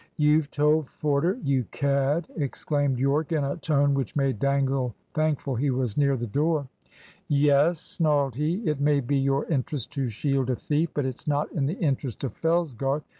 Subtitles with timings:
[0.17, 1.37] "You've told Forder?
[1.43, 6.25] You cad!" exclaimed Yorke, in a tone which made Dangle thankful he was near the
[6.25, 6.67] door.
[7.27, 8.65] "Yes," snarled he.
[8.67, 12.23] "It may be your interest to shield a thief, but it's not in the interest
[12.23, 13.03] of Fellsgarth.